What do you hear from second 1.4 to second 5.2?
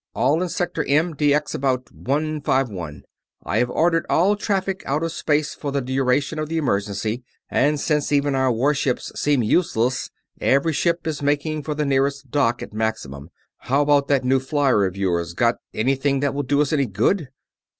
about 151. I have ordered all traffic out of